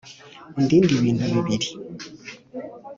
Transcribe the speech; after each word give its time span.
Undinde 0.57 0.89
ibintu 0.97 1.23
bibiri. 1.33 1.67